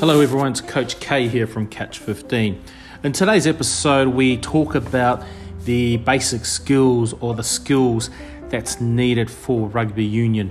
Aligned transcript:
Hello, 0.00 0.20
everyone. 0.20 0.50
It's 0.50 0.60
Coach 0.60 0.98
K 0.98 1.28
here 1.28 1.46
from 1.46 1.68
Catch 1.68 2.00
15. 2.00 2.60
In 3.04 3.12
today's 3.12 3.46
episode, 3.46 4.08
we 4.08 4.36
talk 4.38 4.74
about 4.74 5.22
the 5.60 5.98
basic 5.98 6.44
skills 6.44 7.12
or 7.20 7.36
the 7.36 7.44
skills 7.44 8.10
that's 8.48 8.80
needed 8.80 9.30
for 9.30 9.68
rugby 9.68 10.04
union. 10.04 10.50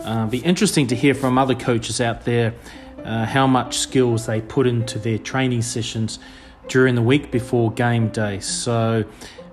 Uh, 0.00 0.26
be 0.26 0.40
interesting 0.40 0.86
to 0.88 0.94
hear 0.94 1.14
from 1.14 1.38
other 1.38 1.54
coaches 1.54 2.02
out 2.02 2.26
there 2.26 2.52
uh, 3.02 3.24
how 3.24 3.46
much 3.46 3.78
skills 3.78 4.26
they 4.26 4.42
put 4.42 4.66
into 4.66 4.98
their 4.98 5.16
training 5.16 5.62
sessions 5.62 6.18
during 6.68 6.94
the 6.94 7.02
week 7.02 7.30
before 7.30 7.72
game 7.72 8.08
day. 8.10 8.40
So, 8.40 9.06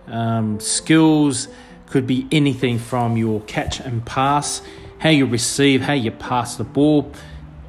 um, 0.08 0.60
skills 0.60 1.48
could 1.88 2.08
be 2.08 2.28
anything 2.32 2.80
from 2.80 3.18
your 3.18 3.42
catch 3.42 3.80
and 3.80 4.06
pass, 4.06 4.62
how 5.00 5.10
you 5.10 5.26
receive, 5.26 5.82
how 5.82 5.94
you 5.94 6.12
pass 6.12 6.56
the 6.56 6.64
ball 6.64 7.12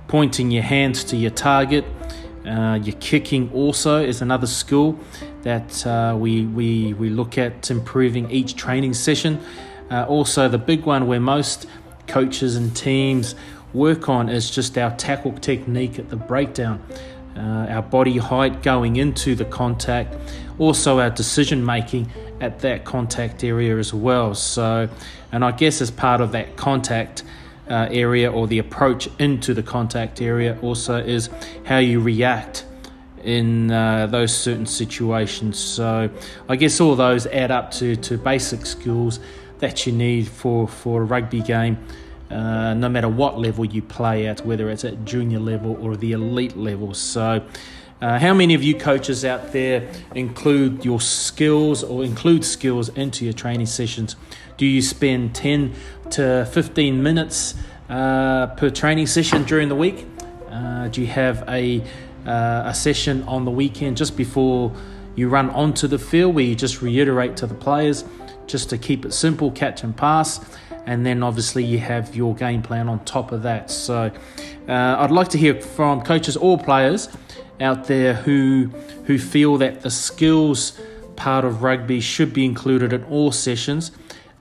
pointing 0.08 0.50
your 0.50 0.62
hands 0.62 1.04
to 1.04 1.16
your 1.16 1.30
target. 1.30 1.84
Uh, 2.46 2.78
your 2.82 2.94
kicking 3.00 3.50
also 3.52 4.02
is 4.02 4.22
another 4.22 4.46
skill 4.46 4.98
that 5.42 5.86
uh, 5.86 6.16
we, 6.18 6.46
we, 6.46 6.92
we 6.94 7.08
look 7.08 7.38
at 7.38 7.70
improving 7.70 8.30
each 8.30 8.54
training 8.56 8.94
session. 8.94 9.40
Uh, 9.90 10.04
also, 10.08 10.48
the 10.48 10.58
big 10.58 10.84
one 10.84 11.06
where 11.06 11.20
most 11.20 11.66
coaches 12.06 12.56
and 12.56 12.74
teams 12.76 13.34
work 13.72 14.08
on 14.08 14.28
is 14.28 14.50
just 14.50 14.78
our 14.78 14.90
tackle 14.96 15.32
technique 15.32 15.98
at 15.98 16.08
the 16.08 16.16
breakdown, 16.16 16.82
uh, 17.36 17.66
our 17.68 17.82
body 17.82 18.16
height 18.16 18.62
going 18.62 18.96
into 18.96 19.34
the 19.34 19.44
contact, 19.44 20.16
also 20.58 21.00
our 21.00 21.10
decision 21.10 21.64
making 21.64 22.10
at 22.40 22.60
that 22.60 22.84
contact 22.84 23.44
area 23.44 23.78
as 23.78 23.92
well. 23.94 24.34
So, 24.34 24.88
and 25.32 25.44
I 25.44 25.52
guess 25.52 25.80
as 25.80 25.90
part 25.90 26.20
of 26.20 26.32
that 26.32 26.56
contact, 26.56 27.22
uh, 27.68 27.88
area 27.90 28.30
or 28.30 28.46
the 28.46 28.58
approach 28.58 29.08
into 29.18 29.54
the 29.54 29.62
contact 29.62 30.20
area 30.20 30.58
also 30.62 30.96
is 30.96 31.28
how 31.64 31.78
you 31.78 32.00
react 32.00 32.64
in 33.24 33.70
uh, 33.72 34.06
those 34.06 34.36
certain 34.36 34.66
situations. 34.66 35.58
So 35.58 36.08
I 36.48 36.56
guess 36.56 36.80
all 36.80 36.94
those 36.94 37.26
add 37.26 37.50
up 37.50 37.72
to, 37.72 37.96
to 37.96 38.18
basic 38.18 38.64
skills 38.66 39.18
that 39.58 39.86
you 39.86 39.92
need 39.92 40.28
for, 40.28 40.68
for 40.68 41.02
a 41.02 41.04
rugby 41.04 41.40
game. 41.40 41.78
Uh, 42.30 42.74
no 42.74 42.88
matter 42.88 43.08
what 43.08 43.38
level 43.38 43.64
you 43.64 43.80
play 43.80 44.26
at, 44.26 44.44
whether 44.44 44.68
it's 44.68 44.84
at 44.84 45.04
junior 45.04 45.38
level 45.38 45.76
or 45.80 45.96
the 45.96 46.12
elite 46.12 46.56
level. 46.56 46.92
So, 46.92 47.44
uh, 48.00 48.18
how 48.18 48.34
many 48.34 48.52
of 48.52 48.62
you 48.62 48.74
coaches 48.74 49.24
out 49.24 49.52
there 49.52 49.90
include 50.14 50.84
your 50.84 51.00
skills 51.00 51.82
or 51.82 52.04
include 52.04 52.44
skills 52.44 52.90
into 52.90 53.24
your 53.24 53.32
training 53.32 53.66
sessions? 53.66 54.16
Do 54.58 54.66
you 54.66 54.82
spend 54.82 55.34
10 55.34 55.74
to 56.10 56.46
15 56.52 57.02
minutes 57.02 57.54
uh, 57.88 58.48
per 58.48 58.68
training 58.68 59.06
session 59.06 59.44
during 59.44 59.70
the 59.70 59.74
week? 59.74 60.06
Uh, 60.50 60.88
do 60.88 61.00
you 61.00 61.06
have 61.06 61.42
a, 61.48 61.80
uh, 62.26 62.64
a 62.66 62.74
session 62.74 63.22
on 63.22 63.46
the 63.46 63.50
weekend 63.50 63.96
just 63.96 64.16
before 64.16 64.74
you 65.14 65.30
run 65.30 65.48
onto 65.50 65.86
the 65.86 65.98
field 65.98 66.34
where 66.34 66.44
you 66.44 66.54
just 66.54 66.82
reiterate 66.82 67.36
to 67.38 67.46
the 67.46 67.54
players 67.54 68.04
just 68.46 68.68
to 68.70 68.78
keep 68.78 69.06
it 69.06 69.12
simple, 69.12 69.50
catch 69.50 69.82
and 69.82 69.96
pass? 69.96 70.40
And 70.86 71.04
then 71.04 71.22
obviously 71.22 71.64
you 71.64 71.78
have 71.78 72.14
your 72.14 72.34
game 72.34 72.62
plan 72.62 72.88
on 72.88 73.04
top 73.04 73.32
of 73.32 73.42
that. 73.42 73.70
So 73.70 74.10
uh, 74.68 74.96
I'd 74.98 75.10
like 75.10 75.28
to 75.28 75.38
hear 75.38 75.60
from 75.60 76.02
coaches 76.02 76.36
or 76.36 76.58
players 76.58 77.08
out 77.60 77.86
there 77.86 78.14
who 78.14 78.70
who 79.04 79.18
feel 79.18 79.56
that 79.58 79.82
the 79.82 79.90
skills 79.90 80.80
part 81.16 81.44
of 81.44 81.62
rugby 81.62 82.00
should 82.00 82.32
be 82.32 82.44
included 82.44 82.92
in 82.92 83.02
all 83.04 83.32
sessions, 83.32 83.90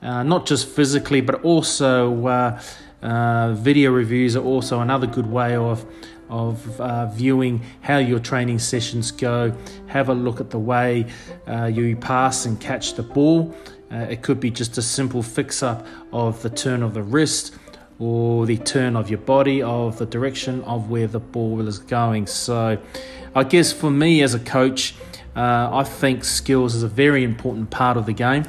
uh, 0.02 0.24
not 0.24 0.46
just 0.46 0.68
physically, 0.68 1.22
but 1.22 1.44
also 1.44 2.28
uh, 2.28 2.62
uh, 3.02 3.54
video 3.54 3.92
reviews 3.92 4.36
are 4.36 4.44
also 4.44 4.82
another 4.82 5.08
good 5.08 5.28
way 5.28 5.56
of 5.56 5.86
of 6.28 6.82
uh, 6.82 7.06
viewing 7.08 7.62
how 7.82 7.98
your 7.98 8.20
training 8.20 8.58
sessions 8.60 9.12
go. 9.12 9.54
Have 9.88 10.10
a 10.10 10.14
look 10.14 10.42
at 10.42 10.50
the 10.50 10.60
way 10.60 11.06
uh, 11.48 11.66
you 11.66 11.96
pass 11.96 12.46
and 12.46 12.60
catch 12.60 12.96
the 12.96 13.04
ball. 13.04 13.56
Uh, 13.92 13.98
it 14.10 14.22
could 14.22 14.40
be 14.40 14.50
just 14.50 14.78
a 14.78 14.82
simple 14.82 15.22
fix 15.22 15.62
up 15.62 15.86
of 16.12 16.42
the 16.42 16.50
turn 16.50 16.84
of 16.84 16.94
the 16.94 17.04
wrist 17.04 17.56
or 18.00 18.46
the 18.46 18.58
turn 18.58 18.96
of 18.96 19.10
your 19.10 19.20
body, 19.20 19.62
of 19.62 19.98
the 19.98 20.06
direction 20.06 20.62
of 20.64 20.90
where 20.90 21.08
the 21.08 21.20
ball 21.20 21.68
is 21.68 21.80
going. 21.80 22.28
So, 22.28 22.78
I 23.34 23.44
guess 23.44 23.72
for 23.72 23.90
me 23.90 24.22
as 24.22 24.34
a 24.34 24.40
coach, 24.40 24.96
uh, 25.36 25.70
I 25.72 25.84
think 25.84 26.24
skills 26.24 26.76
is 26.76 26.84
a 26.84 26.88
very 26.88 27.24
important 27.24 27.70
part 27.70 27.98
of 27.98 28.06
the 28.06 28.14
game, 28.14 28.46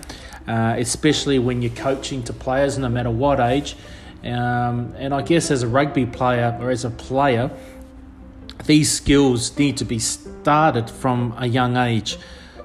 uh, 0.46 0.74
especially 0.78 1.38
when 1.38 1.62
you're 1.62 1.74
coaching 1.74 2.22
to 2.24 2.32
players, 2.32 2.78
no 2.78 2.88
matter 2.88 3.10
what 3.10 3.40
age. 3.40 3.76
Um, 4.24 4.94
and 4.96 5.14
I 5.14 5.22
guess 5.22 5.50
as 5.50 5.62
a 5.62 5.68
rugby 5.68 6.06
player 6.06 6.56
or 6.60 6.70
as 6.70 6.84
a 6.84 6.90
player, 6.90 7.50
these 8.64 8.90
skills 8.90 9.56
need 9.58 9.76
to 9.76 9.84
be 9.84 9.98
started 9.98 10.90
from 10.90 11.34
a 11.38 11.46
young 11.46 11.76
age. 11.76 12.18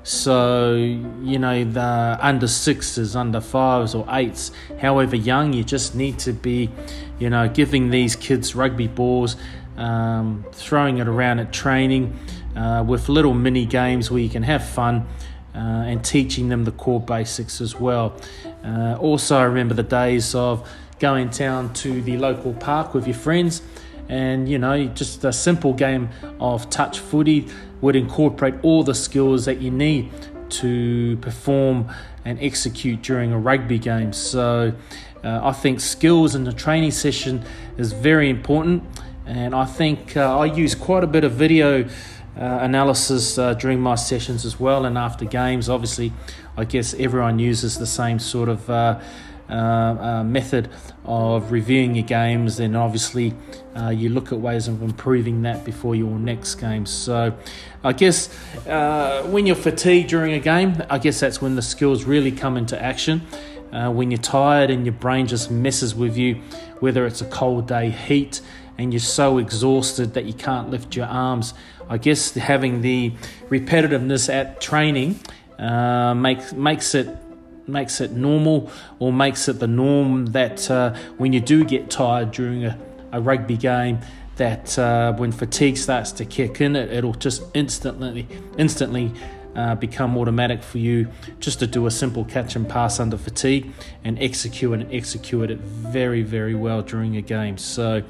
So, 0.04 0.74
you 0.76 1.38
know, 1.38 1.64
the 1.64 2.18
under 2.20 2.48
sixes, 2.48 3.16
under 3.16 3.40
fives 3.40 3.94
or 3.94 4.06
eights, 4.10 4.52
however 4.80 5.16
young, 5.16 5.54
you 5.54 5.64
just 5.64 5.94
need 5.94 6.18
to 6.20 6.34
be, 6.34 6.72
you 7.20 7.30
know, 7.30 7.48
giving 7.48 7.92
these 7.92 8.16
kids 8.16 8.56
rugby 8.56 8.88
balls, 8.88 9.36
um, 9.78 10.44
throwing 10.54 10.98
it 10.98 11.08
around 11.08 11.40
at 11.40 11.54
training 11.54 12.18
uh, 12.56 12.84
with 12.86 13.10
little 13.10 13.34
mini 13.34 13.66
games 13.66 14.10
where 14.10 14.22
you 14.22 14.30
can 14.30 14.44
have 14.44 14.68
fun 14.68 15.08
uh, 15.54 15.58
and 15.58 16.04
teaching 16.04 16.50
them 16.50 16.64
the 16.64 16.72
core 16.72 17.00
basics 17.02 17.62
as 17.62 17.76
well. 17.76 18.16
Uh, 18.64 18.96
also, 19.00 19.38
I 19.38 19.44
remember 19.44 19.76
the 19.76 19.84
days 19.84 20.34
of 20.34 20.68
going 21.00 21.30
down 21.30 21.74
to 21.74 22.02
the 22.02 22.18
local 22.18 22.54
park 22.54 22.94
with 22.94 23.08
your 23.08 23.16
friends 23.16 23.62
and 24.12 24.50
you 24.50 24.60
know 24.60 24.86
just 24.88 25.24
a 25.24 25.32
simple 25.32 25.74
game 25.74 26.10
of 26.40 26.70
touch 26.70 27.00
footy 27.00 27.48
would 27.80 27.96
incorporate 27.96 28.54
all 28.62 28.84
the 28.84 28.94
skills 28.94 29.46
that 29.46 29.62
you 29.62 29.72
need 29.72 30.12
to 30.50 31.18
perform 31.18 31.90
and 32.26 32.38
execute 32.42 33.02
during 33.02 33.32
a 33.32 33.40
rugby 33.40 33.80
game. 33.80 34.14
So 34.14 34.74
uh, 35.24 35.40
i 35.44 35.54
think 35.54 35.80
skills 35.80 36.36
in 36.36 36.44
the 36.44 36.52
training 36.52 36.92
session 36.92 37.44
is 37.78 37.94
very 37.94 38.30
important. 38.30 38.84
And 39.26 39.56
i 39.56 39.66
think 39.66 40.18
uh, 40.18 40.40
i 40.40 40.46
use 40.46 40.76
quite 40.76 41.04
a 41.04 41.08
bit 41.08 41.24
of 41.24 41.32
video 41.32 41.86
uh, 42.38 42.60
analysis 42.62 43.38
uh, 43.38 43.54
during 43.54 43.80
my 43.80 43.96
sessions 43.96 44.46
as 44.46 44.60
well 44.60 44.86
and 44.86 44.98
after 44.98 45.26
games. 45.26 45.70
Obviously 45.70 46.12
i 46.58 46.66
guess 46.66 46.94
everyone 46.96 47.40
uses 47.40 47.80
the 47.80 47.88
same 47.88 48.20
sort 48.20 48.50
of 48.50 48.70
uh, 49.52 49.54
uh, 49.54 50.24
method 50.24 50.70
of 51.04 51.52
reviewing 51.52 51.94
your 51.96 52.06
games, 52.06 52.58
then 52.58 52.76
obviously 52.76 53.34
uh, 53.76 53.90
you 53.90 54.08
look 54.10 54.32
at 54.32 54.40
ways 54.40 54.68
of 54.70 54.82
improving 54.82 55.42
that 55.42 55.66
before 55.66 55.94
your 55.94 56.18
next 56.18 56.56
game. 56.56 56.86
So, 56.86 57.38
I 57.84 57.92
guess 57.92 58.30
uh, 58.66 59.24
when 59.24 59.46
you're 59.46 59.56
fatigued 59.58 60.10
during 60.10 60.34
a 60.34 60.40
game, 60.40 60.82
I 60.90 61.00
guess 61.00 61.20
that's 61.20 61.42
when 61.42 61.56
the 61.56 61.62
skills 61.62 62.06
really 62.06 62.32
come 62.32 62.56
into 62.56 62.82
action. 62.82 63.22
When 63.72 64.12
you're 64.12 64.20
tired 64.20 64.70
and 64.70 64.86
your 64.86 64.94
brain 64.94 65.28
just 65.28 65.50
messes 65.50 65.96
with 65.96 66.18
you, 66.18 66.42
whether 66.80 67.06
it's 67.06 67.22
a 67.22 67.26
cold 67.26 67.68
day, 67.68 67.90
heat, 67.90 68.42
and 68.78 68.92
you're 68.94 69.00
so 69.00 69.38
exhausted 69.38 70.14
that 70.14 70.26
you 70.26 70.34
can't 70.34 70.70
lift 70.70 70.96
your 70.96 71.06
arms. 71.06 71.54
I 71.90 71.98
guess 71.98 72.34
having 72.34 72.82
the 72.82 73.12
repetitiveness 73.50 74.34
at 74.34 74.62
training 74.62 75.20
uh, 75.60 76.14
makes 76.16 76.54
makes 76.54 76.96
it 76.96 77.08
makes 77.72 78.02
it 78.02 78.12
normal 78.12 78.72
or 79.00 79.12
makes 79.12 79.48
it 79.48 79.60
the 79.60 79.68
norm 79.68 80.28
that 80.28 80.70
uh, 80.70 80.94
when 81.18 81.34
you 81.34 81.40
do 81.40 81.64
get 81.64 81.90
tired 81.90 82.32
during 82.32 82.66
a, 82.66 82.78
a 83.12 83.22
rugby 83.22 83.58
game, 83.58 84.00
that 84.36 84.78
uh, 84.80 85.14
when 85.14 85.32
fatigue 85.32 85.78
starts 85.78 86.12
to 86.12 86.26
kick 86.26 86.62
in, 86.62 86.76
it, 86.76 86.92
it'll 86.92 87.14
just 87.14 87.44
instantly 87.54 88.28
instantly 88.58 89.12
uh, 89.56 89.76
become 89.76 90.18
automatic 90.18 90.64
for 90.64 90.78
you 90.78 91.08
just 91.40 91.60
to 91.60 91.68
do 91.68 91.86
a 91.86 91.92
simple 91.92 92.24
catch 92.24 92.56
and 92.56 92.70
pass 92.70 93.00
under 93.00 93.18
fatigue 93.18 93.72
and 94.04 94.18
execute 94.20 94.74
and 94.74 94.92
execute 94.94 95.52
it 95.52 95.60
very 95.60 96.22
very 96.22 96.56
well 96.56 96.82
during 96.82 97.18
a 97.18 97.22
game. 97.22 97.58
So, 97.58 98.04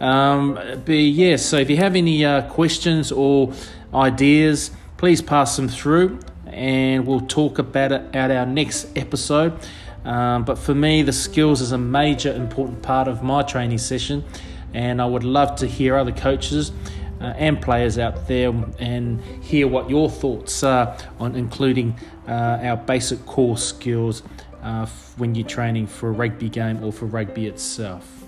um, 0.00 0.54
but 0.54 0.92
yeah. 0.92 1.36
So 1.36 1.58
if 1.58 1.68
you 1.68 1.76
have 1.76 1.96
any 1.96 2.24
uh, 2.24 2.48
questions 2.48 3.10
or 3.12 3.52
ideas, 3.92 4.70
please 4.96 5.20
pass 5.20 5.56
them 5.56 5.68
through 5.68 6.20
and 6.54 7.06
we'll 7.06 7.20
talk 7.20 7.58
about 7.58 7.92
it 7.92 8.02
at 8.14 8.30
our 8.30 8.46
next 8.46 8.86
episode. 8.96 9.52
Um, 10.04 10.44
but 10.44 10.58
for 10.58 10.74
me, 10.74 11.02
the 11.02 11.12
skills 11.12 11.60
is 11.60 11.72
a 11.72 11.78
major 11.78 12.32
important 12.32 12.82
part 12.82 13.08
of 13.08 13.22
my 13.22 13.42
training 13.42 13.78
session, 13.78 14.24
and 14.72 15.00
I 15.02 15.06
would 15.06 15.24
love 15.24 15.56
to 15.56 15.66
hear 15.66 15.96
other 15.96 16.12
coaches 16.12 16.72
uh, 17.20 17.32
and 17.36 17.60
players 17.60 17.98
out 17.98 18.28
there 18.28 18.50
and 18.78 19.20
hear 19.42 19.66
what 19.66 19.88
your 19.88 20.10
thoughts 20.10 20.62
are 20.62 20.96
on 21.18 21.34
including 21.34 21.96
uh, 22.28 22.58
our 22.62 22.76
basic 22.76 23.24
core 23.26 23.56
skills 23.56 24.22
uh, 24.62 24.86
when 25.16 25.34
you're 25.34 25.46
training 25.46 25.86
for 25.86 26.08
a 26.08 26.12
rugby 26.12 26.48
game 26.48 26.82
or 26.84 26.92
for 26.92 27.06
rugby 27.06 27.46
itself. 27.46 28.23